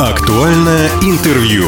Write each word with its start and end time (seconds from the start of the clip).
Актуальное 0.00 0.88
интервью. 1.02 1.64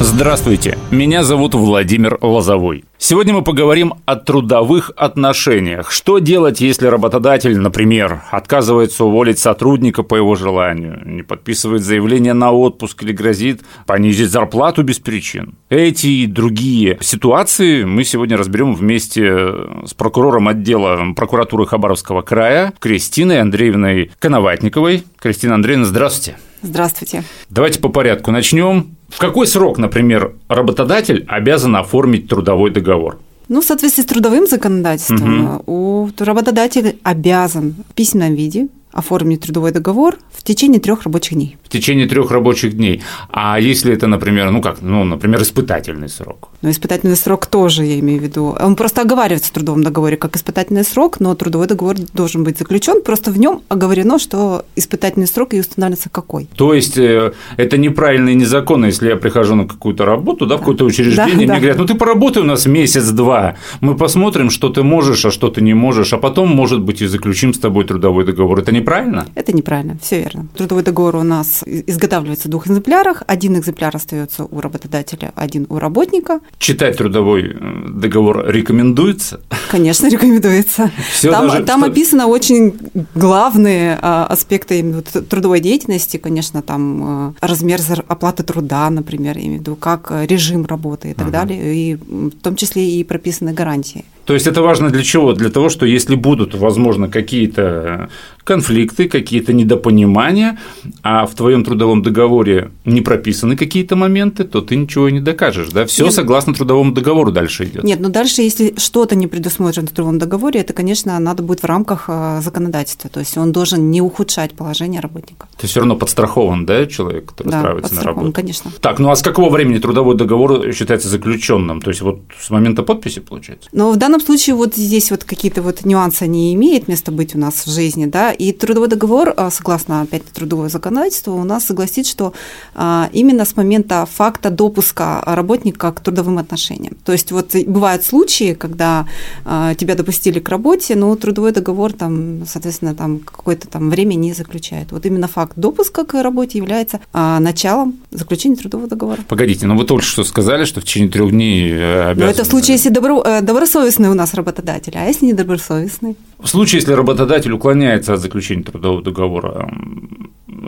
Здравствуйте, 0.00 0.78
меня 0.90 1.22
зовут 1.22 1.54
Владимир 1.54 2.16
Лозовой. 2.22 2.86
Сегодня 2.96 3.34
мы 3.34 3.42
поговорим 3.42 3.92
о 4.06 4.16
трудовых 4.16 4.90
отношениях. 4.96 5.90
Что 5.90 6.20
делать, 6.20 6.62
если 6.62 6.86
работодатель, 6.86 7.58
например, 7.58 8.22
отказывается 8.30 9.04
уволить 9.04 9.38
сотрудника 9.38 10.02
по 10.02 10.14
его 10.14 10.36
желанию, 10.36 11.02
не 11.04 11.22
подписывает 11.22 11.82
заявление 11.82 12.32
на 12.32 12.50
отпуск 12.50 13.02
или 13.02 13.12
грозит 13.12 13.60
понизить 13.86 14.30
зарплату 14.30 14.82
без 14.84 14.98
причин? 14.98 15.56
Эти 15.68 16.06
и 16.06 16.26
другие 16.26 16.96
ситуации 17.02 17.84
мы 17.84 18.04
сегодня 18.04 18.38
разберем 18.38 18.74
вместе 18.74 19.52
с 19.84 19.92
прокурором 19.92 20.48
отдела 20.48 21.12
прокуратуры 21.14 21.66
Хабаровского 21.66 22.22
края 22.22 22.72
Кристиной 22.78 23.42
Андреевной 23.42 24.12
Коноватниковой. 24.18 25.04
Кристина 25.20 25.56
Андреевна, 25.56 25.84
здравствуйте. 25.84 26.38
Здравствуйте. 26.64 27.22
Давайте 27.50 27.78
по 27.78 27.90
порядку 27.90 28.30
начнем. 28.30 28.96
В 29.08 29.18
какой 29.18 29.46
срок, 29.46 29.78
например, 29.78 30.34
работодатель 30.48 31.24
обязан 31.28 31.76
оформить 31.76 32.28
трудовой 32.28 32.70
договор? 32.70 33.18
Ну, 33.48 33.60
в 33.60 33.64
соответствии 33.64 34.02
с 34.02 34.06
трудовым 34.06 34.46
законодательством, 34.46 35.56
угу. 35.56 35.62
у 35.66 36.10
работодателя 36.18 36.94
обязан 37.02 37.74
в 37.90 37.94
письменном 37.94 38.34
виде 38.34 38.68
оформить 38.94 39.40
трудовой 39.40 39.72
договор 39.72 40.16
в 40.32 40.42
течение 40.42 40.80
трех 40.80 41.02
рабочих 41.02 41.34
дней. 41.34 41.56
В 41.64 41.68
течение 41.68 42.06
трех 42.06 42.30
рабочих 42.30 42.76
дней. 42.76 43.02
А 43.28 43.58
если 43.58 43.92
это, 43.92 44.06
например, 44.06 44.50
ну 44.50 44.62
как, 44.62 44.80
ну, 44.80 45.04
например, 45.04 45.42
испытательный 45.42 46.08
срок? 46.08 46.48
Ну, 46.62 46.70
испытательный 46.70 47.16
срок 47.16 47.46
тоже, 47.46 47.84
я 47.84 47.98
имею 47.98 48.20
в 48.20 48.22
виду. 48.22 48.56
Он 48.58 48.76
просто 48.76 49.02
оговаривается 49.02 49.50
в 49.50 49.52
трудовом 49.52 49.82
договоре 49.82 50.16
как 50.16 50.36
испытательный 50.36 50.84
срок, 50.84 51.20
но 51.20 51.34
трудовой 51.34 51.66
договор 51.66 51.96
должен 52.12 52.44
быть 52.44 52.58
заключен. 52.58 53.02
Просто 53.02 53.32
в 53.32 53.38
нем 53.38 53.62
оговорено, 53.68 54.18
что 54.18 54.64
испытательный 54.76 55.26
срок 55.26 55.54
и 55.54 55.60
устанавливается 55.60 56.08
какой. 56.08 56.48
То 56.56 56.72
есть 56.72 56.96
э, 56.96 57.32
это 57.56 57.76
неправильно 57.76 58.30
и 58.30 58.34
незаконно, 58.34 58.86
если 58.86 59.08
я 59.08 59.16
прихожу 59.16 59.56
на 59.56 59.66
какую-то 59.66 60.04
работу, 60.04 60.46
да, 60.46 60.56
в 60.56 60.60
какое-то 60.60 60.84
учреждение, 60.84 61.32
да, 61.32 61.36
мне 61.36 61.46
да. 61.46 61.56
говорят, 61.56 61.78
ну 61.78 61.86
ты 61.86 61.94
поработай 61.94 62.42
у 62.42 62.46
нас 62.46 62.66
месяц-два, 62.66 63.56
мы 63.80 63.96
посмотрим, 63.96 64.50
что 64.50 64.68
ты 64.68 64.82
можешь, 64.82 65.24
а 65.24 65.30
что 65.30 65.48
ты 65.48 65.60
не 65.60 65.74
можешь, 65.74 66.12
а 66.12 66.18
потом, 66.18 66.48
может 66.48 66.80
быть, 66.80 67.02
и 67.02 67.06
заключим 67.06 67.52
с 67.52 67.58
тобой 67.58 67.84
трудовой 67.84 68.24
договор. 68.24 68.60
Это 68.60 68.72
неправильно? 68.84 69.26
Это 69.34 69.52
неправильно, 69.52 69.98
все 70.00 70.20
верно. 70.20 70.46
Трудовой 70.56 70.82
договор 70.82 71.16
у 71.16 71.22
нас 71.22 71.62
изготавливается 71.66 72.48
в 72.48 72.50
двух 72.50 72.66
экземплярах. 72.66 73.22
Один 73.26 73.58
экземпляр 73.58 73.96
остается 73.96 74.44
у 74.44 74.60
работодателя, 74.60 75.32
один 75.34 75.66
у 75.68 75.78
работника. 75.78 76.40
Читать 76.58 76.96
трудовой 76.96 77.48
э, 77.48 77.88
договор 77.88 78.46
рекомендуется? 78.48 79.40
Конечно, 79.70 80.08
рекомендуется. 80.08 80.90
Все 81.10 81.30
там 81.30 81.48
даже, 81.48 81.64
там 81.64 81.80
что... 81.80 81.90
описано 81.90 82.26
очень 82.26 82.74
главные 83.14 83.98
а, 84.00 84.26
аспекты 84.26 84.80
именно 84.80 85.02
трудовой 85.02 85.60
деятельности, 85.60 86.16
конечно, 86.16 86.62
там 86.62 87.30
э, 87.30 87.32
размер 87.40 87.80
оплаты 88.08 88.42
труда, 88.42 88.88
например, 88.90 89.36
имею 89.38 89.58
в 89.58 89.60
виду, 89.60 89.76
как 89.76 90.12
режим 90.28 90.66
работы 90.66 91.10
и 91.10 91.14
так 91.14 91.28
uh-huh. 91.28 91.30
далее, 91.30 91.74
и 91.74 91.94
в 91.94 92.30
том 92.42 92.56
числе 92.56 92.88
и 92.88 93.04
прописаны 93.04 93.52
гарантии. 93.52 94.04
То 94.24 94.34
есть 94.34 94.46
это 94.46 94.62
важно 94.62 94.90
для 94.90 95.02
чего? 95.02 95.32
Для 95.32 95.50
того, 95.50 95.68
что 95.68 95.86
если 95.86 96.14
будут, 96.14 96.54
возможно, 96.54 97.08
какие-то 97.08 98.08
конфликты, 98.44 99.08
какие-то 99.08 99.52
недопонимания, 99.52 100.58
а 101.02 101.26
в 101.26 101.34
твоем 101.34 101.64
трудовом 101.64 102.02
договоре 102.02 102.70
не 102.84 103.00
прописаны 103.00 103.56
какие-то 103.56 103.96
моменты, 103.96 104.44
то 104.44 104.60
ты 104.60 104.76
ничего 104.76 105.08
не 105.08 105.20
докажешь, 105.20 105.70
да? 105.70 105.86
Все 105.86 106.10
согласно 106.10 106.54
трудовому 106.54 106.92
договору 106.92 107.32
дальше 107.32 107.64
идет. 107.64 107.84
Нет, 107.84 108.00
но 108.00 108.10
дальше, 108.10 108.42
если 108.42 108.74
что-то 108.76 109.16
не 109.16 109.26
предусмотрено 109.26 109.86
в 109.86 109.90
трудовом 109.90 110.18
договоре, 110.18 110.60
это, 110.60 110.72
конечно, 110.72 111.18
надо 111.18 111.42
будет 111.42 111.62
в 111.62 111.66
рамках 111.66 112.04
э, 112.08 112.40
законодательства, 112.42 113.08
то 113.08 113.20
есть 113.20 113.36
он 113.38 113.52
должен 113.52 113.90
не 113.90 114.02
ухудшать 114.02 114.52
положение 114.54 115.00
работника. 115.00 115.48
Ты 115.56 115.66
все 115.66 115.80
равно 115.80 115.96
подстрахован, 115.96 116.66
да, 116.66 116.86
человек, 116.86 117.26
который 117.26 117.50
да, 117.50 117.58
устраивается 117.58 117.94
на 117.94 118.02
работу? 118.02 118.32
конечно. 118.32 118.70
Так, 118.80 118.98
ну 118.98 119.10
а 119.10 119.16
с 119.16 119.22
какого 119.22 119.48
времени 119.48 119.78
трудовой 119.78 120.16
договор 120.16 120.72
считается 120.72 121.08
заключенным? 121.08 121.80
То 121.80 121.90
есть 121.90 122.02
вот 122.02 122.20
с 122.38 122.50
момента 122.50 122.82
подписи 122.82 123.20
получается? 123.20 123.70
Ну, 123.72 123.90
в 123.92 123.96
данном 123.96 124.13
данном 124.14 124.26
случае 124.26 124.54
вот 124.54 124.76
здесь 124.76 125.10
вот 125.10 125.24
какие-то 125.24 125.60
вот 125.62 125.84
нюансы 125.84 126.26
не 126.26 126.54
имеет 126.54 126.88
места 126.88 127.10
быть 127.10 127.34
у 127.34 127.38
нас 127.38 127.66
в 127.66 127.70
жизни, 127.70 128.06
да, 128.06 128.32
и 128.32 128.52
трудовой 128.52 128.88
договор, 128.88 129.34
а, 129.36 129.50
согласно 129.50 130.02
опять 130.02 130.24
трудовое 130.24 130.68
законодательство, 130.68 131.32
у 131.32 131.44
нас 131.44 131.64
согласит, 131.64 132.06
что 132.06 132.32
а, 132.74 133.08
именно 133.12 133.44
с 133.44 133.56
момента 133.56 134.06
факта 134.06 134.50
допуска 134.50 135.20
работника 135.26 135.90
к 135.92 136.00
трудовым 136.00 136.38
отношениям. 136.38 136.96
То 137.04 137.12
есть 137.12 137.32
вот 137.32 137.56
бывают 137.66 138.04
случаи, 138.04 138.54
когда 138.54 139.08
а, 139.44 139.74
тебя 139.74 139.96
допустили 139.96 140.38
к 140.38 140.48
работе, 140.48 140.94
но 140.94 141.16
трудовой 141.16 141.52
договор 141.52 141.92
там, 141.92 142.46
соответственно, 142.46 142.94
там 142.94 143.18
какое-то 143.18 143.66
там 143.66 143.90
время 143.90 144.14
не 144.14 144.32
заключает. 144.32 144.92
Вот 144.92 145.06
именно 145.06 145.26
факт 145.26 145.54
допуска 145.56 146.04
к 146.04 146.22
работе 146.22 146.58
является 146.58 147.00
началом 147.12 147.94
заключения 148.10 148.56
трудового 148.56 148.88
договора. 148.88 149.20
Погодите, 149.28 149.66
но 149.66 149.74
вы 149.76 149.84
только 149.84 150.04
что 150.04 150.22
сказали, 150.24 150.64
что 150.64 150.80
в 150.80 150.84
течение 150.84 151.10
трех 151.10 151.30
дней 151.30 151.74
обязаны... 151.74 152.22
Э, 152.22 152.24
но 152.26 152.30
это 152.30 152.44
в 152.44 152.46
случае, 152.46 152.76
если 152.76 152.90
добро, 152.90 153.22
э, 153.24 153.40
добросовестно 153.40 154.03
добросовестный 154.04 154.10
у 154.10 154.14
нас 154.14 154.34
работодатель, 154.34 154.92
а 154.96 155.04
если 155.04 155.26
недобросовестный? 155.26 156.16
В 156.38 156.46
случае, 156.46 156.80
если 156.80 156.92
работодатель 156.92 157.52
уклоняется 157.52 158.14
от 158.14 158.20
заключения 158.20 158.62
трудового 158.62 159.02
договора, 159.02 159.70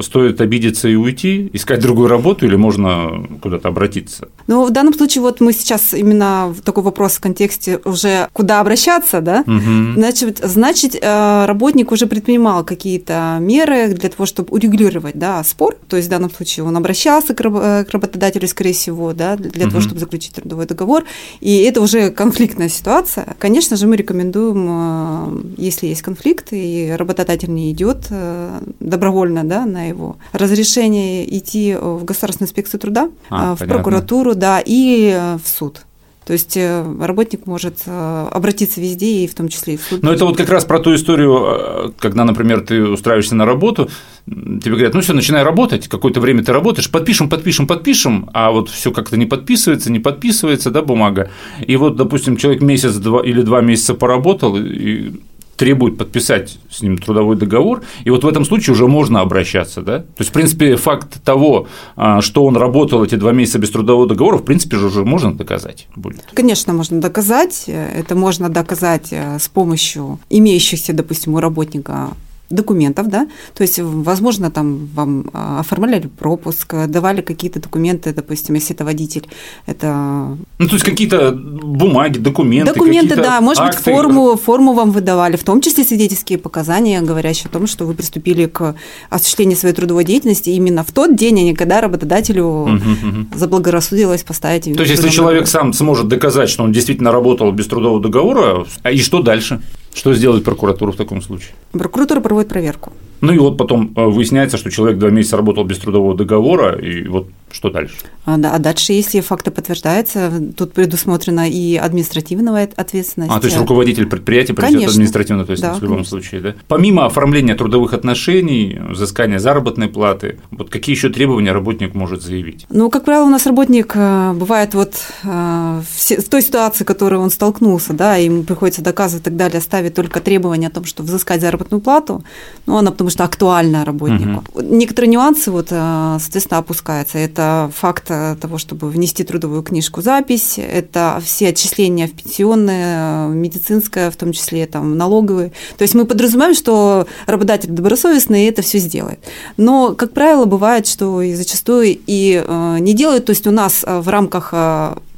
стоит 0.00 0.40
обидеться 0.40 0.88
и 0.88 0.94
уйти, 0.94 1.50
искать 1.52 1.80
другую 1.80 2.08
работу 2.08 2.46
или 2.46 2.56
можно 2.56 3.26
куда-то 3.40 3.68
обратиться? 3.68 4.28
Ну, 4.46 4.64
в 4.64 4.70
данном 4.70 4.94
случае 4.94 5.22
вот 5.22 5.40
мы 5.40 5.52
сейчас 5.52 5.94
именно 5.94 6.48
в 6.48 6.62
такой 6.62 6.82
вопрос 6.82 7.14
в 7.14 7.20
контексте 7.20 7.80
уже 7.84 8.28
куда 8.32 8.60
обращаться, 8.60 9.20
да? 9.20 9.44
Угу. 9.46 9.94
Значит, 9.96 10.40
значит, 10.42 10.96
э, 11.00 11.44
работник 11.46 11.92
уже 11.92 12.06
предпринимал 12.06 12.64
какие-то 12.64 13.38
меры 13.40 13.88
для 13.88 14.08
того, 14.08 14.26
чтобы 14.26 14.48
урегулировать, 14.50 15.18
да, 15.18 15.42
спор. 15.44 15.76
То 15.88 15.96
есть 15.96 16.08
в 16.08 16.10
данном 16.10 16.30
случае 16.30 16.64
он 16.64 16.76
обращался 16.76 17.34
к 17.34 17.40
работодателю, 17.40 18.48
скорее 18.48 18.72
всего, 18.72 19.12
да, 19.12 19.36
для 19.36 19.64
угу. 19.64 19.70
того, 19.70 19.82
чтобы 19.82 20.00
заключить 20.00 20.34
трудовой 20.34 20.66
договор. 20.66 21.04
И 21.40 21.58
это 21.62 21.80
уже 21.80 22.10
конфликтная 22.10 22.68
ситуация. 22.68 23.36
Конечно 23.38 23.76
же, 23.76 23.86
мы 23.86 23.96
рекомендуем, 23.96 24.66
э, 24.68 25.62
если 25.62 25.86
есть 25.86 26.02
конфликт 26.02 26.48
и 26.52 26.94
работодатель 26.96 27.52
не 27.52 27.70
идет 27.72 28.06
э, 28.10 28.60
добровольно, 28.80 29.44
да, 29.44 29.64
на 29.76 29.84
его 29.88 30.16
разрешение 30.32 31.24
идти 31.36 31.74
в 31.74 32.04
Государственную 32.04 32.48
инспекцию 32.48 32.80
труда, 32.80 33.10
а, 33.28 33.54
в 33.54 33.58
понятно. 33.58 33.66
прокуратуру, 33.66 34.34
да, 34.34 34.62
и 34.64 35.12
э, 35.14 35.38
в 35.42 35.48
суд. 35.48 35.82
То 36.26 36.32
есть 36.32 36.56
э, 36.56 36.84
работник 37.00 37.46
может 37.46 37.82
э, 37.86 38.28
обратиться 38.32 38.80
везде, 38.80 39.24
и 39.24 39.26
в 39.28 39.34
том 39.34 39.48
числе 39.48 39.74
и 39.74 39.76
в 39.76 39.82
суд. 39.82 40.02
Но 40.02 40.12
это 40.12 40.24
вот 40.24 40.36
как 40.36 40.48
раз 40.48 40.64
про 40.64 40.80
ту 40.80 40.92
историю, 40.94 41.94
когда, 41.98 42.24
например, 42.24 42.62
ты 42.62 42.82
устраиваешься 42.82 43.36
на 43.36 43.46
работу, 43.46 43.88
тебе 44.26 44.72
говорят, 44.72 44.94
ну 44.94 45.02
все, 45.02 45.12
начинай 45.12 45.44
работать, 45.44 45.86
какое-то 45.86 46.20
время 46.20 46.42
ты 46.42 46.52
работаешь, 46.52 46.90
подпишем, 46.90 47.28
подпишем, 47.28 47.68
подпишем, 47.68 48.28
а 48.32 48.50
вот 48.50 48.70
все 48.70 48.90
как-то 48.90 49.16
не 49.16 49.26
подписывается, 49.26 49.92
не 49.92 50.00
подписывается, 50.00 50.72
да, 50.72 50.82
бумага. 50.82 51.30
И 51.64 51.76
вот, 51.76 51.94
допустим, 51.96 52.36
человек 52.36 52.60
месяц 52.60 52.94
два, 52.96 53.22
или 53.22 53.42
два 53.42 53.60
месяца 53.60 53.94
поработал, 53.94 54.56
и 54.56 55.12
требует 55.56 55.98
подписать 55.98 56.58
с 56.70 56.82
ним 56.82 56.98
трудовой 56.98 57.36
договор, 57.36 57.82
и 58.04 58.10
вот 58.10 58.24
в 58.24 58.28
этом 58.28 58.44
случае 58.44 58.74
уже 58.74 58.86
можно 58.86 59.20
обращаться, 59.20 59.82
да? 59.82 60.00
То 60.00 60.20
есть, 60.20 60.30
в 60.30 60.32
принципе, 60.32 60.76
факт 60.76 61.22
того, 61.24 61.66
а, 61.96 62.20
что 62.20 62.44
он 62.44 62.56
работал 62.56 63.04
эти 63.04 63.14
два 63.14 63.32
месяца 63.32 63.58
без 63.58 63.70
трудового 63.70 64.06
договора, 64.06 64.38
в 64.38 64.44
принципе 64.44 64.76
же 64.76 64.86
уже 64.86 65.04
можно 65.04 65.34
доказать 65.34 65.88
будет. 65.96 66.24
Конечно, 66.34 66.72
можно 66.72 67.00
доказать. 67.00 67.64
Это 67.66 68.14
можно 68.14 68.48
доказать 68.48 69.08
э, 69.10 69.38
с 69.38 69.48
помощью 69.48 70.18
имеющихся, 70.30 70.92
допустим, 70.92 71.34
у 71.34 71.40
работника 71.40 72.10
документов, 72.50 73.08
да, 73.08 73.28
то 73.54 73.62
есть, 73.62 73.78
возможно, 73.78 74.50
там 74.50 74.88
вам 74.94 75.30
а, 75.32 75.60
оформляли 75.60 76.06
пропуск, 76.06 76.74
давали 76.86 77.20
какие-то 77.20 77.60
документы, 77.60 78.12
допустим, 78.12 78.54
если 78.54 78.74
это 78.74 78.84
водитель, 78.84 79.26
это… 79.66 80.36
Ну, 80.58 80.66
то 80.66 80.74
есть, 80.74 80.84
какие-то 80.84 81.32
бумаги, 81.32 82.18
документы, 82.18 82.72
Документы, 82.72 83.16
да, 83.16 83.40
может 83.40 83.62
акты. 83.62 83.76
быть, 83.76 83.94
форму, 83.94 84.36
форму 84.36 84.72
вам 84.74 84.90
выдавали, 84.90 85.36
в 85.36 85.44
том 85.44 85.60
числе 85.60 85.84
свидетельские 85.84 86.38
показания, 86.38 87.00
говорящие 87.00 87.46
о 87.46 87.52
том, 87.52 87.66
что 87.66 87.84
вы 87.84 87.94
приступили 87.94 88.46
к 88.46 88.74
осуществлению 89.10 89.56
своей 89.56 89.74
трудовой 89.74 90.04
деятельности 90.04 90.50
именно 90.50 90.84
в 90.84 90.92
тот 90.92 91.16
день, 91.16 91.40
а 91.40 91.42
не 91.42 91.54
когда 91.54 91.80
работодателю 91.80 92.44
угу, 92.44 92.72
угу. 92.72 93.26
заблагорассудилось 93.34 94.22
поставить… 94.22 94.64
То 94.64 94.82
есть, 94.82 94.90
если 94.92 95.08
человек 95.08 95.48
сам 95.48 95.72
сможет 95.72 96.08
доказать, 96.08 96.48
что 96.48 96.62
он 96.62 96.72
действительно 96.72 97.10
работал 97.12 97.50
без 97.52 97.66
трудового 97.66 98.00
договора, 98.00 98.66
а 98.82 98.90
и 98.90 98.98
что 98.98 99.20
дальше? 99.22 99.60
Что 99.96 100.14
сделает 100.14 100.44
прокуратура 100.44 100.92
в 100.92 100.96
таком 100.96 101.22
случае? 101.22 101.54
Прокуратура 101.72 102.20
проводит 102.20 102.50
проверку. 102.50 102.92
Ну 103.22 103.32
и 103.32 103.38
вот 103.38 103.56
потом 103.56 103.92
э, 103.96 104.04
выясняется, 104.04 104.58
что 104.58 104.70
человек 104.70 104.98
два 104.98 105.08
месяца 105.08 105.38
работал 105.38 105.64
без 105.64 105.78
трудового 105.78 106.14
договора, 106.14 106.78
и 106.78 107.08
вот 107.08 107.28
Что 107.50 107.70
дальше? 107.70 107.94
А, 108.24 108.36
да, 108.36 108.52
а 108.54 108.58
дальше, 108.58 108.92
если 108.92 109.20
факты 109.20 109.50
подтверждаются, 109.50 110.30
тут 110.56 110.72
предусмотрена 110.74 111.48
и 111.48 111.76
административная 111.76 112.68
ответственность. 112.76 113.32
А, 113.32 113.40
то 113.40 113.46
есть 113.46 113.56
руководитель 113.56 114.06
предприятия 114.06 114.52
понесет 114.52 114.90
административную 114.90 115.44
ответственность 115.44 115.76
да, 115.76 115.80
в 115.80 115.82
любом 115.82 115.98
конечно. 115.98 116.10
случае, 116.10 116.40
да? 116.40 116.54
Помимо 116.68 117.06
оформления 117.06 117.54
трудовых 117.54 117.94
отношений, 117.94 118.78
взыскания 118.90 119.38
заработной 119.38 119.88
платы, 119.88 120.38
вот 120.50 120.70
какие 120.70 120.94
еще 120.94 121.08
требования 121.08 121.52
работник 121.52 121.94
может 121.94 122.20
заявить? 122.20 122.66
Ну, 122.68 122.90
как 122.90 123.04
правило, 123.04 123.24
у 123.24 123.30
нас 123.30 123.46
работник 123.46 123.92
э, 123.94 124.32
бывает 124.34 124.74
вот 124.74 124.94
э, 125.22 125.80
в 125.82 126.28
той 126.28 126.42
ситуации, 126.42 126.84
в 126.84 126.86
которой 126.86 127.14
он 127.14 127.30
столкнулся, 127.30 127.94
да, 127.94 128.16
ему 128.16 128.42
приходится 128.42 128.82
доказывать 128.82 129.22
и 129.22 129.24
так 129.24 129.36
далее, 129.36 129.60
ставит 129.86 129.94
только 129.94 130.20
требования 130.20 130.68
о 130.68 130.70
том, 130.70 130.84
что 130.84 131.02
взыскать 131.02 131.40
заработную 131.40 131.80
плату, 131.80 132.22
ну, 132.66 132.76
она 132.76 132.90
потому 132.90 133.10
что 133.10 133.24
актуальна 133.24 133.84
работнику. 133.84 134.44
Угу. 134.54 134.62
Некоторые 134.62 135.10
нюансы, 135.10 135.50
вот, 135.50 135.68
э, 135.70 136.18
соответственно, 136.20 136.58
опускаются. 136.58 137.18
Это 137.18 137.70
факт 137.74 138.06
того, 138.40 138.58
чтобы 138.58 138.88
внести 138.88 139.24
трудовую 139.24 139.62
книжку 139.62 140.02
запись, 140.02 140.58
это 140.58 141.20
все 141.24 141.48
отчисления 141.48 142.06
в 142.08 142.12
пенсионные, 142.12 143.28
медицинское, 143.28 144.10
в 144.10 144.16
том 144.16 144.32
числе 144.32 144.66
там 144.66 144.96
налоговые. 144.96 145.52
То 145.78 145.82
есть 145.82 145.94
мы 145.94 146.04
подразумеваем, 146.04 146.54
что 146.54 147.06
работодатель 147.26 147.70
добросовестный 147.70 148.44
и 148.44 148.48
это 148.48 148.62
все 148.62 148.78
сделает. 148.78 149.18
Но, 149.56 149.94
как 149.94 150.12
правило, 150.12 150.44
бывает, 150.44 150.86
что 150.86 151.22
и 151.22 151.34
зачастую 151.34 151.98
и 152.06 152.42
э, 152.44 152.76
не 152.80 152.94
делают. 152.94 153.26
То 153.26 153.30
есть 153.30 153.46
у 153.46 153.50
нас 153.50 153.84
э, 153.86 154.00
в 154.00 154.08
рамках 154.08 154.52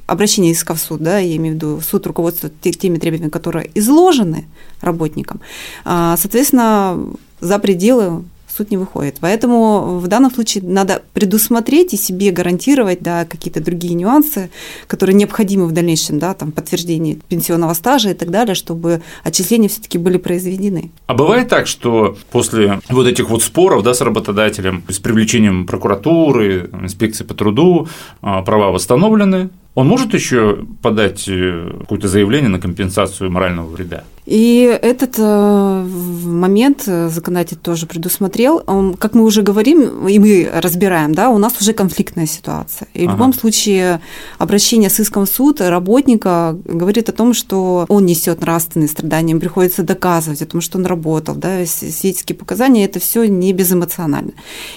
обращения 0.08 0.50
иска 0.50 0.74
в 0.74 0.80
суд, 0.80 1.00
да, 1.00 1.18
я 1.18 1.36
имею 1.36 1.52
в 1.52 1.56
виду 1.56 1.80
суд 1.80 2.06
руководствует 2.06 2.60
теми 2.60 2.98
требованиями, 2.98 3.30
которые 3.30 3.70
изложены 3.74 4.46
работникам, 4.80 5.40
соответственно, 5.84 6.98
за 7.40 7.58
пределы 7.60 8.24
суд 8.58 8.70
не 8.70 8.76
выходит. 8.76 9.18
Поэтому 9.20 9.98
в 9.98 10.06
данном 10.08 10.30
случае 10.30 10.64
надо 10.64 11.02
предусмотреть 11.14 11.94
и 11.94 11.96
себе 11.96 12.32
гарантировать 12.32 13.00
да, 13.00 13.24
какие-то 13.24 13.62
другие 13.62 13.94
нюансы, 13.94 14.50
которые 14.86 15.14
необходимы 15.14 15.66
в 15.66 15.72
дальнейшем, 15.72 16.18
да, 16.18 16.34
там, 16.34 16.50
подтверждении 16.50 17.18
пенсионного 17.28 17.74
стажа 17.74 18.10
и 18.10 18.14
так 18.14 18.30
далее, 18.30 18.54
чтобы 18.54 19.00
отчисления 19.24 19.68
все-таки 19.68 19.98
были 19.98 20.18
произведены. 20.18 20.90
А 21.06 21.14
бывает 21.14 21.48
так, 21.48 21.66
что 21.66 22.16
после 22.30 22.80
вот 22.88 23.06
этих 23.06 23.30
вот 23.30 23.42
споров 23.42 23.82
да, 23.82 23.94
с 23.94 24.00
работодателем, 24.00 24.82
с 24.88 24.98
привлечением 24.98 25.66
прокуратуры, 25.66 26.70
инспекции 26.82 27.24
по 27.24 27.34
труду, 27.34 27.88
а, 28.22 28.42
права 28.42 28.72
восстановлены, 28.72 29.50
он 29.74 29.86
может 29.86 30.12
еще 30.12 30.64
подать 30.82 31.28
э, 31.28 31.70
какое-то 31.80 32.08
заявление 32.08 32.48
на 32.48 32.58
компенсацию 32.58 33.30
морального 33.30 33.68
вреда? 33.68 34.02
И 34.28 34.78
этот 34.82 35.14
э, 35.16 35.86
момент 36.26 36.82
э, 36.86 37.08
законодатель 37.08 37.56
тоже 37.56 37.86
предусмотрел. 37.86 38.62
Он, 38.66 38.92
как 38.92 39.14
мы 39.14 39.24
уже 39.24 39.40
говорим, 39.40 40.06
и 40.06 40.18
мы 40.18 40.50
разбираем, 40.52 41.14
да, 41.14 41.30
у 41.30 41.38
нас 41.38 41.58
уже 41.58 41.72
конфликтная 41.72 42.26
ситуация. 42.26 42.88
И 42.92 43.04
ага. 43.04 43.12
в 43.12 43.14
любом 43.14 43.32
случае 43.32 44.02
обращение 44.36 44.90
с 44.90 45.00
иском 45.00 45.24
в 45.24 45.30
суд 45.30 45.62
работника 45.62 46.58
говорит 46.66 47.08
о 47.08 47.12
том, 47.12 47.32
что 47.32 47.86
он 47.88 48.04
несет 48.04 48.42
нравственные 48.42 48.88
страдания, 48.88 49.32
им 49.32 49.40
приходится 49.40 49.82
доказывать 49.82 50.42
о 50.42 50.46
том, 50.46 50.60
что 50.60 50.76
он 50.76 50.84
работал, 50.84 51.34
да, 51.34 51.64
свидетельские 51.64 52.36
показания, 52.36 52.84
это 52.84 53.00
все 53.00 53.24
не 53.24 53.54
безэмоционально. 53.54 54.32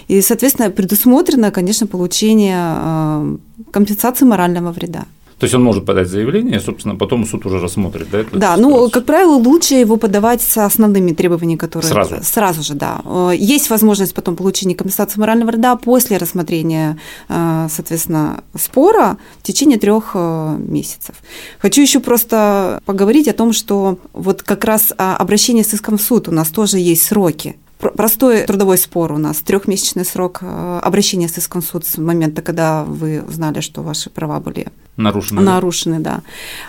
И, 0.08 0.22
соответственно, 0.22 0.70
предусмотрено, 0.72 1.52
конечно, 1.52 1.88
получение 1.88 3.38
компенсации 3.72 4.24
морального 4.24 4.72
вреда. 4.72 5.08
То 5.42 5.46
есть 5.46 5.56
он 5.56 5.64
может 5.64 5.86
подать 5.86 6.08
заявление, 6.08 6.58
и, 6.58 6.60
собственно, 6.60 6.96
потом 6.96 7.26
суд 7.26 7.44
уже 7.48 7.60
рассмотрит, 7.60 8.12
да? 8.12 8.20
Эту 8.20 8.38
да, 8.38 8.56
ситуацию? 8.56 8.62
ну, 8.62 8.90
как 8.92 9.06
правило, 9.06 9.34
лучше 9.38 9.74
его 9.74 9.98
подавать 9.98 10.44
с 10.44 10.56
основными 10.56 11.14
требованиями, 11.14 11.58
которые… 11.58 11.90
Сразу? 11.90 12.18
Сразу 12.22 12.62
же, 12.62 12.76
да. 12.76 13.02
Э, 13.04 13.32
есть 13.36 13.72
возможность 13.72 14.14
потом 14.14 14.36
получения 14.36 14.76
компенсации 14.76 15.20
морального 15.20 15.50
вреда 15.50 15.76
после 15.78 16.18
рассмотрения, 16.18 17.00
э, 17.28 17.68
соответственно, 17.72 18.44
спора 18.56 19.18
в 19.40 19.42
течение 19.42 19.80
трех 19.80 20.12
э, 20.14 20.58
месяцев. 20.60 21.16
Хочу 21.58 21.82
еще 21.82 22.02
просто 22.02 22.80
поговорить 22.86 23.28
о 23.28 23.34
том, 23.34 23.52
что 23.52 23.98
вот 24.14 24.44
как 24.44 24.64
раз 24.64 24.94
а, 25.00 25.18
обращение 25.18 25.64
с 25.64 25.74
иском 25.74 25.98
в 25.98 26.04
суд 26.04 26.28
у 26.28 26.32
нас 26.32 26.50
тоже 26.50 26.78
есть 26.78 27.02
сроки 27.02 27.56
простой 27.80 28.44
трудовой 28.44 28.78
спор 28.78 29.12
у 29.12 29.18
нас, 29.18 29.38
трехмесячный 29.38 30.06
срок 30.06 30.42
обращения 30.44 31.28
с 31.28 31.40
иском 31.40 31.64
суд 31.64 31.84
с 31.84 31.98
момента, 31.98 32.44
когда 32.44 32.84
вы 32.84 33.24
узнали, 33.28 33.60
что 33.60 33.82
ваши 33.82 34.12
права 34.12 34.40
были 34.40 34.68
нарушены. 34.98 35.42
Нарушены, 35.42 36.00
да. 36.00 36.22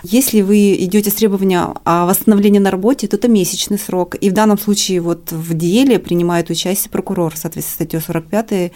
Если 0.03 0.41
вы 0.41 0.75
идете 0.75 1.09
с 1.09 1.13
требованием 1.13 1.75
о 1.83 2.05
восстановлении 2.05 2.59
на 2.59 2.71
работе, 2.71 3.07
то 3.07 3.17
это 3.17 3.27
месячный 3.27 3.77
срок. 3.77 4.15
И 4.15 4.29
в 4.29 4.33
данном 4.33 4.57
случае 4.57 5.01
вот 5.01 5.31
в 5.31 5.53
деле 5.53 5.99
принимает 5.99 6.49
участие 6.49 6.91
прокурор, 6.91 7.33
соответственно, 7.35 7.75
статьей 7.75 8.01
45 8.01 8.51
э, 8.51 8.69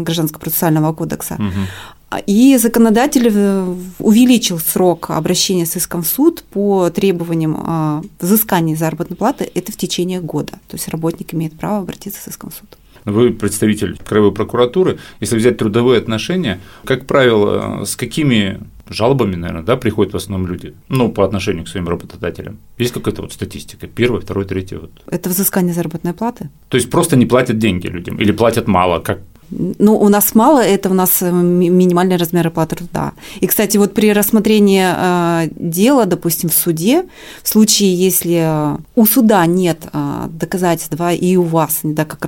Гражданского 0.00 0.40
процессуального 0.40 0.92
кодекса. 0.92 1.34
Угу. 1.34 2.20
И 2.26 2.56
законодатель 2.56 3.28
э, 3.32 3.74
увеличил 4.00 4.58
срок 4.58 5.10
обращения 5.10 5.66
с 5.66 5.76
иском 5.76 6.02
в 6.02 6.08
суд 6.08 6.42
по 6.50 6.90
требованиям 6.90 8.04
взыскания 8.20 8.76
заработной 8.76 9.16
платы 9.16 9.50
это 9.54 9.72
в 9.72 9.76
течение 9.76 10.20
года. 10.20 10.52
То 10.68 10.76
есть 10.76 10.88
работник 10.88 11.34
имеет 11.34 11.56
право 11.58 11.78
обратиться 11.78 12.20
с 12.20 12.28
иском 12.28 12.50
в 12.50 12.54
суд. 12.54 12.76
Вы 13.04 13.30
представитель 13.30 13.98
Краевой 14.04 14.32
прокуратуры. 14.32 14.98
Если 15.20 15.36
взять 15.36 15.56
трудовые 15.56 15.98
отношения, 15.98 16.60
как 16.84 17.06
правило, 17.06 17.84
с 17.84 17.96
какими 17.96 18.60
жалобами, 18.90 19.36
наверное, 19.36 19.62
да, 19.62 19.76
приходят 19.76 20.12
в 20.12 20.16
основном 20.16 20.50
люди, 20.50 20.74
ну, 20.88 21.10
по 21.10 21.24
отношению 21.24 21.64
к 21.64 21.68
своим 21.68 21.88
работодателям. 21.88 22.58
Есть 22.78 22.92
какая-то 22.92 23.22
вот 23.22 23.32
статистика? 23.32 23.86
Первый, 23.86 24.20
второй, 24.20 24.44
третий 24.44 24.76
вот. 24.76 24.90
Это 25.06 25.30
взыскание 25.30 25.72
заработной 25.72 26.12
платы? 26.12 26.50
То 26.68 26.76
есть 26.76 26.90
просто 26.90 27.16
не 27.16 27.26
платят 27.26 27.58
деньги 27.58 27.86
людям 27.86 28.16
или 28.16 28.32
платят 28.32 28.68
мало? 28.68 29.00
Как, 29.00 29.20
ну, 29.50 29.96
у 29.98 30.08
нас 30.08 30.34
мало, 30.34 30.60
это 30.60 30.90
у 30.90 30.94
нас 30.94 31.22
э, 31.22 31.30
минимальный 31.30 32.16
размер 32.16 32.46
оплаты 32.46 32.76
труда. 32.76 33.12
И, 33.40 33.46
кстати, 33.46 33.76
вот 33.78 33.94
при 33.94 34.12
рассмотрении 34.12 34.84
э, 34.84 35.48
дела, 35.56 36.06
допустим, 36.06 36.48
в 36.48 36.54
суде, 36.54 37.04
в 37.42 37.48
случае, 37.48 37.94
если 37.94 38.74
э, 38.74 38.78
у 38.94 39.06
суда 39.06 39.44
нет 39.46 39.80
доказательств, 40.28 40.96
да, 40.96 41.12
и 41.12 41.36
у 41.36 41.42
вас, 41.42 41.80
да, 41.82 42.04
как 42.04 42.24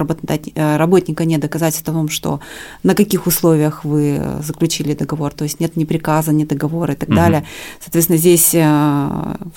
работника 0.55 1.25
нет 1.25 1.41
доказательств 1.41 1.89
о 1.89 1.93
том, 1.93 2.09
что 2.09 2.41
на 2.83 2.95
каких 2.95 3.27
условиях 3.27 3.85
вы 3.85 4.21
заключили 4.43 4.95
договор, 4.95 5.33
то 5.33 5.45
есть 5.45 5.61
нет 5.61 5.77
ни 5.77 5.85
приказа, 5.85 6.33
ни 6.33 6.45
договора 6.45 6.95
и 6.95 6.97
так 6.97 7.09
угу. 7.09 7.17
далее. 7.17 7.45
Соответственно, 7.81 8.19
здесь, 8.19 8.55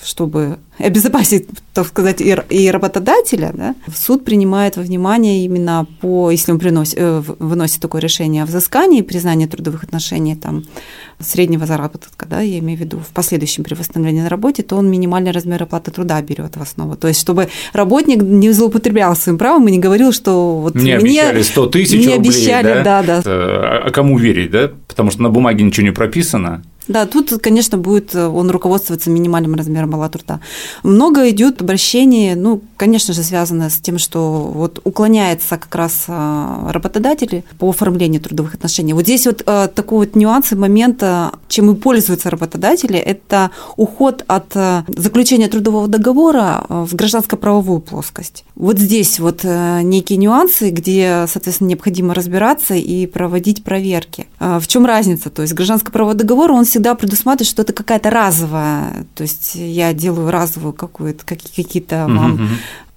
чтобы 0.04 0.58
обезопасить, 0.78 1.48
так 1.72 1.86
сказать, 1.86 2.20
и 2.20 2.70
работодателя, 2.70 3.50
да, 3.52 3.74
суд 3.94 4.24
принимает 4.24 4.76
во 4.76 4.82
внимание 4.82 5.44
именно 5.44 5.86
по, 6.00 6.30
если 6.30 6.52
он 6.52 6.58
приносит, 6.58 6.98
выносит 7.56 7.80
такое 7.80 8.02
решение 8.02 8.42
о 8.42 8.46
взыскании, 8.46 9.00
признании 9.00 9.46
трудовых 9.46 9.82
отношений 9.82 10.36
там, 10.36 10.64
среднего 11.18 11.64
заработка, 11.64 12.26
да, 12.26 12.40
я 12.40 12.58
имею 12.58 12.78
в 12.78 12.82
виду 12.82 12.98
в 12.98 13.12
последующем 13.14 13.64
при 13.64 13.74
восстановлении 13.74 14.20
на 14.20 14.28
работе, 14.28 14.62
то 14.62 14.76
он 14.76 14.90
минимальный 14.90 15.30
размер 15.30 15.62
оплаты 15.62 15.90
труда 15.90 16.20
берет 16.20 16.56
в 16.56 16.62
основу. 16.62 16.96
То 16.96 17.08
есть, 17.08 17.20
чтобы 17.20 17.48
работник 17.72 18.22
не 18.22 18.52
злоупотреблял 18.52 19.16
своим 19.16 19.38
правом 19.38 19.66
и 19.68 19.72
не 19.72 19.78
говорил, 19.78 20.12
что 20.12 20.58
вот 20.58 20.74
мне, 20.74 20.98
мне 20.98 21.22
обещали 21.22 21.42
100 21.42 21.66
тысяч 21.68 21.98
рублей, 21.98 22.14
обещали, 22.14 22.82
да, 22.84 23.02
да, 23.02 23.02
да. 23.02 23.22
А, 23.24 23.82
а 23.86 23.90
кому 23.90 24.18
верить, 24.18 24.50
да? 24.50 24.70
Потому 24.86 25.10
что 25.10 25.22
на 25.22 25.30
бумаге 25.30 25.64
ничего 25.64 25.86
не 25.86 25.92
прописано, 25.92 26.62
да, 26.88 27.06
тут, 27.06 27.30
конечно, 27.42 27.78
будет 27.78 28.14
э, 28.14 28.26
он 28.26 28.50
руководствоваться 28.50 29.10
минимальным 29.10 29.54
размером 29.54 29.90
мала 29.90 30.08
труда. 30.08 30.40
Много 30.82 31.28
идет 31.30 31.60
обращений, 31.60 32.34
ну, 32.34 32.60
конечно 32.76 33.12
же, 33.12 33.22
связано 33.22 33.70
с 33.70 33.78
тем, 33.78 33.98
что 33.98 34.50
вот 34.54 34.80
уклоняется 34.84 35.58
как 35.58 35.74
раз 35.74 36.04
э, 36.06 36.68
работодатели 36.70 37.44
по 37.58 37.70
оформлению 37.70 38.20
трудовых 38.20 38.54
отношений. 38.54 38.92
Вот 38.92 39.02
здесь 39.02 39.26
вот 39.26 39.42
э, 39.44 39.68
такой 39.74 40.06
вот 40.06 40.16
нюанс 40.16 40.52
и 40.52 40.54
момент, 40.54 41.02
чем 41.48 41.70
и 41.70 41.74
пользуются 41.74 42.30
работодатели, 42.30 42.98
это 42.98 43.50
уход 43.76 44.24
от 44.26 44.54
заключения 44.88 45.48
трудового 45.48 45.88
договора 45.88 46.64
в 46.68 46.94
гражданско-правовую 46.94 47.80
плоскость. 47.80 48.44
Вот 48.54 48.78
здесь 48.78 49.18
вот 49.18 49.44
некие 49.44 50.16
нюансы, 50.18 50.70
где, 50.70 51.26
соответственно, 51.28 51.68
необходимо 51.68 52.14
разбираться 52.14 52.74
и 52.74 53.06
проводить 53.06 53.64
проверки. 53.64 54.26
В 54.38 54.66
чем 54.66 54.86
разница? 54.86 55.30
То 55.30 55.42
есть 55.42 55.54
гражданско-правовой 55.54 56.14
договор, 56.14 56.52
он 56.52 56.64
всегда 56.76 56.94
предусматривает, 56.94 57.48
что 57.48 57.62
это 57.62 57.72
какая-то 57.72 58.10
разовая, 58.10 59.06
то 59.14 59.22
есть 59.22 59.54
я 59.54 59.94
делаю 59.94 60.30
разовую 60.30 60.74
какую-то, 60.74 61.24
какие-то 61.24 62.06
вам 62.06 62.48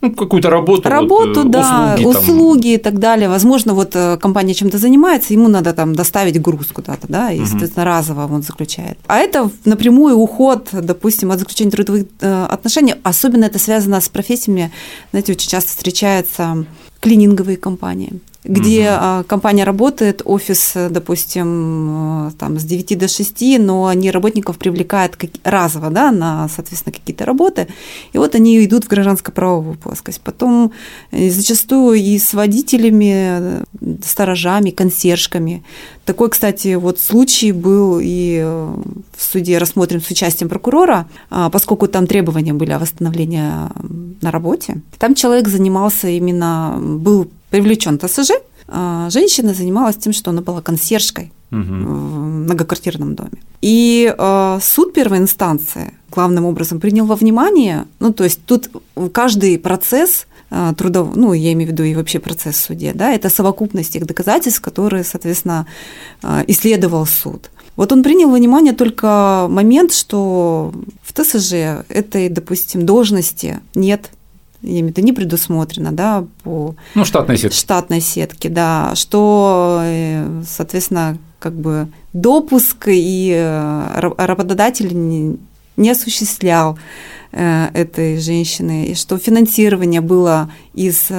ну, 0.02 0.12
какую-то 0.12 0.50
работу. 0.50 0.90
Работу, 0.90 1.44
вот, 1.44 1.52
да, 1.52 1.96
услуги, 1.98 2.18
услуги 2.18 2.74
и 2.74 2.78
так 2.78 3.00
далее. 3.00 3.28
Возможно, 3.28 3.74
вот 3.74 3.96
э, 3.96 4.18
компания 4.18 4.54
чем-то 4.54 4.78
занимается, 4.78 5.34
ему 5.34 5.50
надо 5.50 5.74
там 5.74 5.94
доставить 5.94 6.42
груз 6.42 6.68
куда-то, 6.68 7.08
да, 7.10 7.32
и, 7.32 7.46
соответственно, 7.46 7.86
разово 7.86 8.34
он 8.34 8.42
заключает. 8.42 8.98
А 9.08 9.18
это 9.18 9.50
напрямую 9.66 10.16
уход, 10.16 10.70
допустим, 10.72 11.32
от 11.32 11.40
заключения 11.40 11.72
трудовых 11.72 12.06
э, 12.22 12.46
отношений. 12.50 12.96
Особенно 13.04 13.46
это 13.46 13.60
связано 13.60 14.00
с 14.00 14.08
профессиями, 14.08 14.72
знаете, 15.12 15.34
очень 15.34 15.50
часто 15.50 15.70
встречаются 15.70 16.66
клининговые 17.02 17.58
компании 17.58 18.22
где 18.44 18.94
угу. 18.94 19.24
компания 19.26 19.64
работает, 19.64 20.22
офис, 20.24 20.74
допустим, 20.90 22.28
э, 22.28 22.32
там 22.40 22.58
с 22.58 22.64
9 22.64 22.98
до 22.98 23.08
6, 23.08 23.60
но 23.60 23.88
они 23.88 24.12
работников 24.12 24.58
привлекают 24.58 25.18
разово 25.44 25.90
да, 25.90 26.12
на, 26.12 26.48
соответственно, 26.48 26.94
какие-то 26.94 27.26
работы, 27.26 27.68
и 28.14 28.18
вот 28.18 28.36
они 28.36 28.64
идут 28.64 28.86
в 28.86 28.88
гражданско-правовую 28.88 29.78
плоскость. 29.78 30.22
Потом 30.22 30.72
зачастую 31.12 32.00
и 32.00 32.18
с 32.18 32.34
водителями, 32.34 33.64
сторожами, 34.04 34.70
консьержками. 34.70 35.64
Такой, 36.06 36.30
кстати, 36.30 36.76
вот 36.76 37.00
случай 37.00 37.52
был 37.52 38.00
и 38.02 38.40
в 38.42 39.22
суде 39.22 39.58
рассмотрен 39.58 40.02
с 40.02 40.10
участием 40.10 40.50
прокурора, 40.50 41.08
а, 41.30 41.50
поскольку 41.50 41.88
там 41.88 42.08
требования 42.08 42.54
были 42.54 42.72
о 42.72 42.80
восстановлении 42.80 43.44
на 44.22 44.32
работе. 44.32 44.82
Там 44.98 45.14
человек 45.14 45.48
занимался 45.48 46.08
именно, 46.08 46.78
был 46.80 47.30
привлечен 47.50 48.00
ТСЖ, 48.00 48.32
а 48.68 49.10
женщина 49.10 49.54
занималась 49.54 49.98
тем, 49.98 50.14
что 50.14 50.32
она 50.32 50.42
была 50.42 50.62
консьержкой 50.62 51.32
угу. 51.52 51.62
в 51.62 51.66
многоквартирном 51.66 53.16
доме. 53.16 53.42
И 53.62 54.14
э, 54.16 54.60
суд 54.62 54.94
первой 54.94 55.18
инстанции 55.18 55.94
главным 56.12 56.46
образом 56.46 56.80
принял 56.80 57.06
во 57.06 57.16
внимание, 57.16 57.86
ну 58.00 58.14
то 58.14 58.24
есть 58.24 58.42
тут 58.46 58.70
каждый 59.12 59.58
процесс 59.58 60.28
э, 60.52 60.74
трудов, 60.78 61.16
ну 61.16 61.34
я 61.34 61.54
имею 61.54 61.70
в 61.70 61.74
виду 61.74 61.84
и 61.84 61.96
вообще 61.96 62.20
процесс 62.20 62.56
в 62.56 62.66
суде, 62.66 62.94
да, 62.94 63.12
это 63.12 63.30
совокупность 63.30 63.94
тех 63.94 64.06
доказательств, 64.06 64.62
которые, 64.62 65.04
соответственно, 65.04 65.66
исследовал 66.48 67.06
суд. 67.06 67.50
Вот 67.76 67.94
он 67.94 68.04
принял 68.04 68.30
во 68.30 68.36
внимание 68.36 68.74
только 68.74 69.48
момент, 69.50 69.94
что 69.94 70.74
в 71.02 71.14
ТСЖ 71.14 71.86
этой, 71.88 72.28
допустим, 72.28 72.86
должности 72.86 73.62
нет 73.74 74.10
я 74.62 74.72
имею 74.80 74.88
в 74.88 74.90
виду, 74.90 75.02
не 75.02 75.14
предусмотрено, 75.14 75.92
да, 75.92 76.26
по 76.44 76.76
ну, 76.96 77.06
штатной 77.06 77.38
сетке. 77.38 77.58
штатной 77.58 78.02
сетке, 78.02 78.50
да, 78.50 78.94
что, 78.96 79.82
э, 79.84 80.44
соответственно, 80.48 81.18
как 81.40 81.54
бы 81.54 81.88
допуск 82.14 82.88
и 82.88 83.32
э, 83.34 84.12
работодатель 84.18 84.94
не, 84.94 85.38
не 85.78 85.90
осуществлял 85.92 86.78
э, 87.32 87.70
этой 87.74 88.20
женщины, 88.20 88.88
и 88.88 88.96
что 88.96 89.18
финансирование 89.18 90.02
было 90.02 90.52
из 90.74 91.10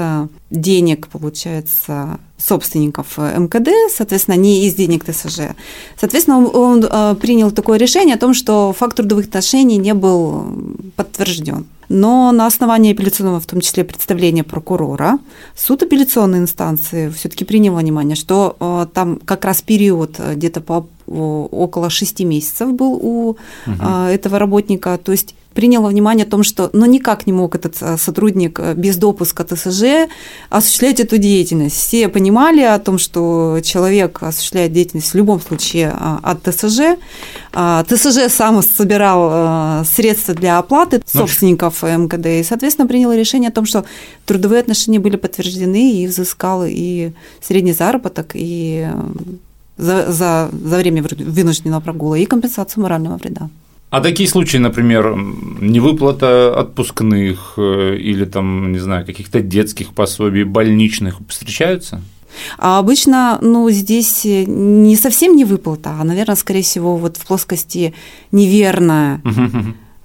денег, 0.51 1.09
получается, 1.09 2.19
собственников 2.41 3.19
МКД, 3.19 3.69
соответственно, 3.95 4.37
не 4.37 4.67
из 4.67 4.75
денег 4.75 5.05
ТСЖ. 5.05 5.41
Соответственно, 5.99 6.39
он, 6.49 6.85
он 6.91 7.17
принял 7.17 7.51
такое 7.51 7.79
решение 7.79 8.17
о 8.17 8.19
том, 8.19 8.35
что 8.35 8.75
факт 8.77 8.97
трудовых 8.97 9.27
отношений 9.27 9.79
не 9.79 9.95
был 9.95 10.45
подтвержден. 10.97 11.67
Но 11.91 12.31
на 12.31 12.47
основании 12.47 12.93
апелляционного, 12.93 13.41
в 13.41 13.47
том 13.47 13.61
числе, 13.61 13.83
представления 13.83 14.45
прокурора, 14.45 15.19
суд 15.57 15.83
апелляционной 15.83 16.39
инстанции 16.39 17.09
все-таки 17.11 17.45
принял 17.45 17.75
внимание, 17.75 18.15
что 18.15 18.57
э, 18.61 18.87
там 18.95 19.19
как 19.25 19.45
раз 19.45 19.61
период 19.61 20.15
э, 20.19 20.35
где-то 20.35 20.61
по 20.61 20.87
около 21.09 21.91
шести 21.91 22.25
месяцев 22.25 22.73
был 22.73 22.93
у 22.93 23.31
угу. 23.31 23.39
этого 24.09 24.39
работника. 24.39 24.97
То 25.03 25.11
есть 25.11 25.35
принял 25.55 25.87
внимание 25.87 26.25
о 26.25 26.31
том, 26.31 26.43
что 26.43 26.71
ну, 26.73 26.87
никак 26.87 27.27
не 27.27 27.33
мог 27.33 27.55
этот 27.55 27.77
э, 27.81 27.97
сотрудник 27.97 28.61
э, 28.61 28.75
без 28.75 28.97
допуска 28.97 29.45
ТСЖ 29.45 30.09
осуществлять 30.49 31.01
эту 31.01 31.19
деятельность. 31.19 31.77
Все 31.77 32.09
понимали 32.31 32.63
о 32.63 32.79
том, 32.79 32.99
что 32.99 33.59
человек 33.65 34.23
осуществляет 34.23 34.73
деятельность 34.73 35.13
в 35.13 35.17
любом 35.17 35.41
случае 35.41 35.93
а, 35.93 36.21
от 36.23 36.43
ТСЖ. 36.45 36.97
А, 37.53 37.83
ТСЖ 37.83 38.33
сам 38.33 38.63
собирал 38.63 39.31
э, 39.33 39.85
средства 39.85 40.35
для 40.35 40.59
оплаты 40.59 41.03
собственников 41.05 41.83
МКД 41.83 42.27
и, 42.27 42.45
соответственно, 42.45 42.87
принял 42.87 43.13
решение 43.13 43.49
о 43.49 43.53
том, 43.53 43.67
что 43.67 43.85
трудовые 44.27 44.61
отношения 44.61 45.01
были 45.01 45.17
подтверждены 45.17 45.93
и 45.93 46.07
взыскал 46.07 46.65
и 46.65 47.11
средний 47.41 47.73
заработок, 47.73 48.31
и 48.35 48.89
за, 49.77 50.13
за, 50.13 50.51
за 50.53 50.77
время 50.77 51.03
вынужденного 51.03 51.81
прогула, 51.81 52.15
и 52.15 52.27
компенсацию 52.27 52.83
морального 52.83 53.17
вреда. 53.17 53.51
А 53.91 54.01
такие 54.01 54.29
случаи, 54.29 54.59
например, 54.59 55.17
невыплата 55.61 56.55
отпускных 56.57 57.55
э, 57.57 57.97
или 57.97 58.25
там, 58.25 58.71
не 58.71 58.79
знаю, 58.79 59.05
каких-то 59.05 59.41
детских 59.41 59.95
пособий, 59.95 60.45
больничных 60.45 61.17
встречаются? 61.29 62.01
А 62.59 62.79
обычно, 62.79 63.39
ну, 63.41 63.71
здесь 63.71 64.23
не 64.25 64.97
совсем 64.97 65.37
не 65.37 65.45
выплата, 65.45 65.97
а, 65.99 66.05
наверное, 66.05 66.37
скорее 66.37 66.63
всего, 66.63 66.97
вот 66.97 67.17
в 67.17 67.27
плоскости 67.27 67.95
неверная. 68.33 69.21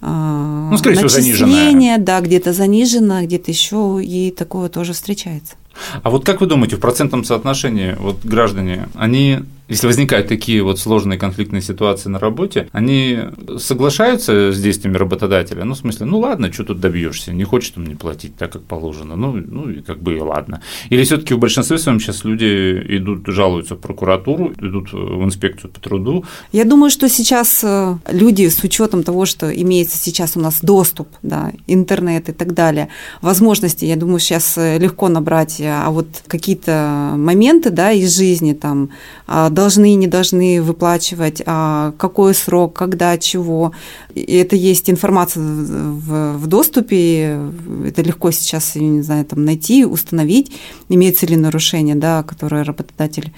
А, 0.08 0.70
ну, 0.70 0.78
скорее 0.78 0.98
всего, 0.98 1.10
заниженное. 1.10 1.98
да, 1.98 2.22
где-то 2.22 2.54
занижено, 2.54 3.24
где-то 3.24 3.50
еще 3.50 4.00
и 4.04 4.30
такое 4.30 4.70
тоже 4.70 4.94
встречается. 4.94 5.56
А 6.04 6.10
вот 6.10 6.24
как 6.26 6.42
вы 6.42 6.48
думаете, 6.48 6.76
в 6.76 6.80
процентном 6.80 7.24
соотношении 7.24 7.96
вот 8.00 8.24
граждане, 8.24 8.88
они 8.94 9.40
если 9.68 9.88
возникают 9.88 10.28
такие 10.28 10.62
вот 10.64 10.80
сложные 10.80 11.18
конфликтные 11.18 11.62
ситуации 11.62 12.10
на 12.10 12.20
работе, 12.20 12.68
они 12.72 13.20
соглашаются 13.58 14.52
с 14.52 14.62
действиями 14.62 14.98
работодателя, 14.98 15.64
ну, 15.64 15.74
в 15.74 15.78
смысле, 15.78 16.06
ну 16.06 16.20
ладно, 16.20 16.52
что 16.54 16.64
тут 16.64 16.80
добьешься, 16.80 17.34
не 17.34 17.44
хочет 17.44 17.78
он 17.78 17.86
мне 17.86 17.96
платить 17.96 18.36
так, 18.36 18.52
как 18.52 18.64
положено, 18.64 19.16
ну, 19.16 19.34
ну 19.34 19.70
и 19.70 19.82
как 19.82 20.02
бы 20.02 20.18
и 20.18 20.20
ладно. 20.20 20.62
Или 20.90 21.04
все-таки 21.04 21.34
в 21.34 21.40
большинстве 21.40 21.78
своем 21.78 22.00
сейчас 22.00 22.24
люди 22.24 22.80
идут, 22.90 23.26
жалуются 23.28 23.76
в 23.76 23.80
прокуратуру, 23.80 24.54
идут 24.54 24.94
в 24.94 25.24
инспекцию 25.24 25.72
по 25.72 25.80
труду. 25.80 26.26
Я 26.52 26.66
думаю, 26.66 26.92
что 26.92 27.10
сейчас 27.10 27.64
э, 27.64 27.98
люди 28.12 28.48
с 28.48 28.64
учетом 28.64 29.04
того, 29.04 29.26
что 29.26 29.50
имеется 29.50 29.98
сейчас 29.98 30.38
у 30.38 30.40
нас 30.40 30.60
доступ, 30.62 31.08
да, 31.24 31.52
интернет 31.66 32.30
и 32.30 32.34
так 32.34 32.54
далее, 32.54 32.90
возможности, 33.22 33.86
я 33.86 33.96
думаю, 33.96 34.20
сейчас 34.20 34.58
э, 34.58 34.78
легко 34.78 35.10
набрать, 35.10 35.60
а 35.60 35.90
вот 35.90 36.08
какие-то 36.28 37.14
моменты, 37.16 37.72
да, 37.72 37.92
из 37.92 38.16
жизни 38.16 38.54
там 38.54 38.90
а 39.28 39.50
должны 39.56 39.94
и 39.94 39.96
не 39.96 40.08
должны 40.08 40.62
выплачивать, 40.62 41.42
а 41.46 41.94
какой 41.98 42.36
срок, 42.36 42.74
когда, 42.74 43.18
чего. 43.18 43.72
И 44.14 44.36
это 44.36 44.56
есть 44.56 44.90
информация 44.90 45.42
в, 45.42 46.38
в 46.38 46.48
доступе, 46.48 47.40
это 47.86 48.02
легко 48.04 48.32
сейчас, 48.32 48.76
я 48.76 48.82
не 48.84 49.02
знаю, 49.02 49.26
там 49.26 49.44
найти, 49.46 49.86
установить, 49.86 50.52
имеется 50.90 51.26
ли 51.26 51.36
нарушение, 51.36 51.96
да, 51.96 52.22
которое 52.22 52.64
работодатель 52.64 53.32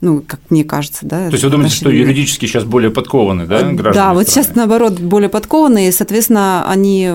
ну, 0.00 0.24
как 0.26 0.40
мне 0.48 0.64
кажется, 0.64 1.04
да. 1.04 1.26
То 1.26 1.32
есть 1.32 1.44
вы 1.44 1.50
думаете, 1.50 1.74
что 1.74 1.90
юридически 1.90 2.46
сейчас 2.46 2.64
более 2.64 2.90
подкованы, 2.90 3.46
да, 3.46 3.60
граждане? 3.60 3.94
Да, 3.94 4.14
вот 4.14 4.28
сейчас 4.28 4.54
наоборот 4.54 4.98
более 4.98 5.28
подкованы, 5.28 5.88
и, 5.88 5.92
соответственно, 5.92 6.64
они 6.66 7.06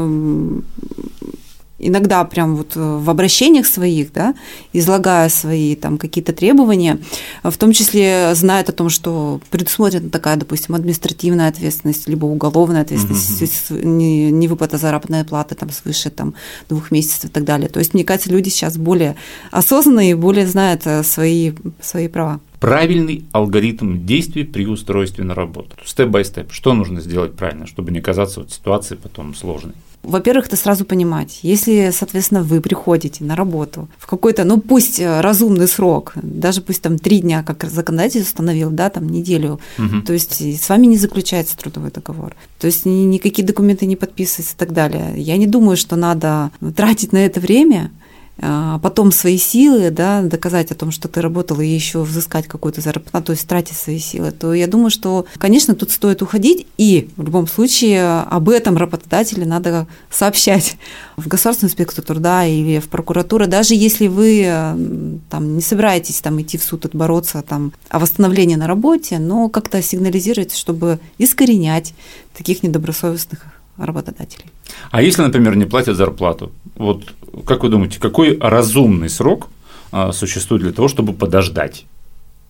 иногда 1.88 2.24
прям 2.24 2.56
вот 2.56 2.74
э, 2.76 2.80
в 2.80 3.10
обращениях 3.10 3.66
своих, 3.66 4.12
да, 4.14 4.36
излагая 4.74 5.30
свои 5.30 5.76
там 5.76 5.98
какие-то 5.98 6.34
требования, 6.34 7.00
в 7.44 7.58
том 7.58 7.72
числе 7.72 8.34
знают 8.36 8.70
о 8.70 8.74
том, 8.74 8.90
что 8.90 9.40
предусмотрена 9.52 10.10
такая, 10.10 10.36
допустим, 10.38 10.76
административная 10.76 11.50
ответственность, 11.50 12.08
либо 12.08 12.26
уголовная 12.26 12.82
ответственность, 12.82 13.72
угу. 13.72 13.88
не, 13.88 14.32
не 14.32 14.48
выплата 14.48 14.78
заработной 14.78 15.24
платы 15.24 15.56
там 15.56 15.70
свыше 15.70 16.10
там 16.10 16.34
двух 16.70 16.92
месяцев 16.92 17.26
и 17.26 17.34
так 17.34 17.44
далее. 17.44 17.70
То 17.70 17.80
есть, 17.80 17.94
мне 17.94 18.04
кажется, 18.04 18.30
люди 18.30 18.50
сейчас 18.50 18.78
более 18.78 19.16
осознанные 19.52 20.12
и 20.12 20.16
более 20.16 20.48
знают 20.48 20.82
э, 20.86 21.04
свои, 21.04 21.54
свои 21.82 22.08
права 22.08 22.40
правильный 22.66 23.26
алгоритм 23.32 24.08
действий 24.08 24.44
при 24.44 24.66
устройстве 24.66 25.24
на 25.24 25.36
работу. 25.36 25.76
Step-by-step. 25.86 26.52
Что 26.52 26.74
нужно 26.74 27.00
сделать 27.00 27.36
правильно, 27.36 27.68
чтобы 27.68 27.92
не 27.92 28.00
оказаться 28.00 28.42
в 28.42 28.50
ситуации 28.50 28.96
потом 28.96 29.36
сложной? 29.36 29.74
Во-первых, 30.06 30.48
это 30.48 30.56
сразу 30.56 30.86
понимать. 30.86 31.40
Если, 31.42 31.92
соответственно, 31.94 32.44
вы 32.44 32.62
приходите 32.62 33.24
на 33.24 33.36
работу 33.36 33.88
в 33.98 34.08
какой-то, 34.08 34.44
ну 34.44 34.60
пусть 34.60 35.00
э, 35.00 35.22
разумный 35.22 35.68
срок, 35.68 36.14
даже 36.16 36.62
пусть 36.62 36.82
там 36.82 36.98
три 36.98 37.20
дня, 37.20 37.44
как 37.44 37.66
законодатель 37.66 38.22
установил, 38.22 38.70
да, 38.70 38.90
там 38.90 39.10
неделю, 39.10 39.60
угу. 39.78 40.02
то 40.06 40.14
есть 40.14 40.42
с 40.42 40.70
вами 40.70 40.88
не 40.88 40.98
заключается 40.98 41.58
трудовой 41.58 41.92
договор, 41.92 42.36
то 42.60 42.68
есть 42.68 42.86
никакие 42.86 43.46
документы 43.46 43.86
не 43.86 43.96
подписываются 43.96 44.56
и 44.56 44.58
так 44.58 44.74
далее. 44.74 45.14
Я 45.18 45.38
не 45.38 45.48
думаю, 45.48 45.78
что 45.78 45.96
надо 45.96 46.52
тратить 46.76 47.12
на 47.12 47.26
это 47.26 47.40
время, 47.40 47.92
потом 48.38 49.12
свои 49.12 49.38
силы, 49.38 49.92
да, 49.92 50.22
доказать 50.22 50.72
о 50.72 50.76
том, 50.76 50.92
что 50.92 51.08
ты 51.08 51.22
работал 51.22 51.60
и 51.62 51.68
еще 51.68 52.02
взыскать 52.02 52.48
какую-то 52.48 52.82
зарплату, 52.82 53.28
то 53.28 53.32
есть 53.32 53.48
тратить 53.48 53.78
свои 53.78 53.98
силы, 54.00 54.32
то 54.32 54.54
я 54.54 54.68
думаю, 54.68 54.90
что, 54.90 55.26
конечно, 55.38 55.74
тут 55.74 55.92
стоит 55.92 56.22
уходить, 56.22 56.68
и 56.78 57.10
в 57.16 57.24
любом 57.24 57.48
случае 57.48 58.22
об 58.22 58.50
этом 58.50 58.78
работодателю 58.78 59.48
надо 59.48 59.88
сообщать 60.10 60.78
в 61.18 61.28
Государственную 61.28 61.70
инспекцию 61.70 62.04
труда 62.04 62.46
или 62.46 62.80
в 62.80 62.90
прокуратуру, 62.90 63.48
даже 63.48 63.74
если 63.74 64.08
вы 64.08 65.20
там, 65.30 65.56
не 65.56 65.62
собираетесь 65.62 66.20
там, 66.22 66.42
идти 66.42 66.58
в 66.58 66.64
суд 66.64 66.86
отбороться 66.86 67.42
там, 67.42 67.72
о 67.90 68.00
восстановлении 68.00 68.56
на 68.56 68.68
работе, 68.68 69.18
но 69.18 69.50
как-то 69.50 69.82
сигнализировать, 69.82 70.56
чтобы 70.56 71.00
искоренять 71.18 71.94
таких 72.34 72.64
недобросовестных 72.64 73.55
работодателей. 73.78 74.46
А 74.92 75.02
если, 75.02 75.22
например, 75.22 75.56
не 75.56 75.66
платят 75.66 75.98
зарплату, 75.98 76.52
вот 76.76 77.14
как 77.46 77.64
вы 77.64 77.70
думаете, 77.70 78.00
какой 78.00 78.38
разумный 78.40 79.10
срок 79.10 79.48
а, 79.92 80.12
существует 80.12 80.64
для 80.64 80.72
того, 80.72 80.88
чтобы 80.88 81.14
подождать? 81.14 81.86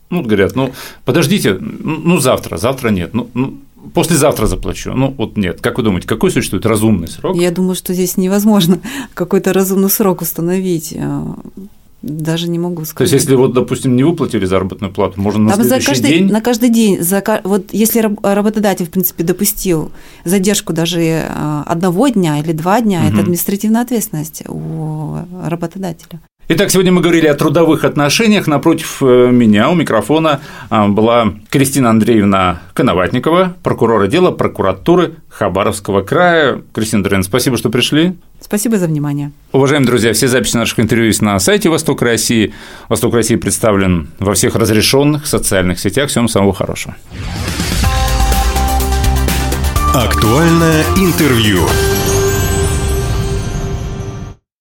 Ну, 0.10 0.22
говорят, 0.22 0.56
ну, 0.56 0.72
подождите, 1.04 1.58
ну, 1.60 2.20
завтра, 2.20 2.58
завтра 2.58 2.90
нет, 2.90 3.14
ну, 3.14 3.30
ну 3.34 3.58
послезавтра 3.94 4.48
заплачу. 4.48 4.94
Ну, 4.94 5.14
вот 5.18 5.38
нет. 5.38 5.62
Как 5.62 5.78
вы 5.78 5.84
думаете, 5.84 6.08
какой 6.08 6.32
существует 6.32 6.66
разумный 6.66 7.08
срок? 7.08 7.36
Я 7.36 7.52
думаю, 7.52 7.76
что 7.76 7.94
здесь 7.94 8.18
невозможно 8.18 8.80
какой-то 9.14 9.54
разумный 9.54 9.90
срок 9.90 10.22
установить. 10.22 10.96
Даже 12.06 12.48
не 12.50 12.60
могу 12.60 12.86
сказать. 12.86 13.10
То 13.10 13.16
есть, 13.16 13.26
если 13.26 13.36
вот, 13.36 13.54
допустим, 13.54 13.96
не 13.96 14.04
выплатили 14.04 14.46
заработную 14.46 14.94
плату, 14.94 15.20
можно 15.20 15.44
на 15.44 15.52
Там 15.52 15.64
за 15.64 15.70
следующий 15.70 15.88
каждый, 15.88 16.10
день? 16.10 16.32
На 16.32 16.42
каждый 16.42 16.70
день. 16.70 17.02
За, 17.02 17.24
вот 17.44 17.74
если 17.74 18.00
работодатель, 18.22 18.86
в 18.86 18.90
принципе, 18.90 19.24
допустил 19.24 19.92
задержку 20.24 20.72
даже 20.72 21.02
э, 21.02 21.64
одного 21.66 22.08
дня 22.10 22.40
или 22.40 22.52
два 22.52 22.80
дня, 22.82 23.02
угу. 23.02 23.08
это 23.08 23.20
административная 23.22 23.82
ответственность 23.82 24.44
у 24.48 25.18
работодателя. 25.44 26.22
Итак, 26.48 26.70
сегодня 26.70 26.92
мы 26.92 27.02
говорили 27.02 27.26
о 27.26 27.34
трудовых 27.34 27.84
отношениях. 27.86 28.46
Напротив 28.46 28.98
э, 29.02 29.32
меня 29.32 29.68
у 29.72 29.74
микрофона 29.74 30.42
а, 30.70 30.88
была 30.88 31.34
Кристина 31.50 31.90
Андреевна 31.90 32.62
Коноватникова, 32.76 33.56
прокурор 33.64 34.04
отдела 34.04 34.30
прокуратуры 34.30 35.16
Хабаровского 35.28 36.04
края. 36.04 36.62
Кристина 36.72 37.00
Андреевна, 37.00 37.24
спасибо, 37.24 37.58
что 37.58 37.72
пришли. 37.72 38.16
Спасибо 38.40 38.78
за 38.78 38.86
внимание. 38.86 39.32
Уважаемые 39.54 39.88
друзья, 39.88 40.14
все 40.14 40.28
записи 40.28 40.56
наших 40.56 40.80
интервью 40.80 41.08
есть 41.08 41.24
на 41.24 41.40
сайте 41.40 41.70
Восток 41.70 42.04
России. 42.04 42.54
Восток 42.90 43.16
России 43.16 43.38
представлен 43.38 44.10
во 44.20 44.36
всех 44.36 44.56
разрешенных 44.56 45.26
социальных 45.26 45.80
сетях. 45.80 46.12
Всем 46.12 46.28
самого 46.28 46.54
хорошего. 46.54 46.96
Актуальное 49.96 50.84
интервью. 50.96 51.62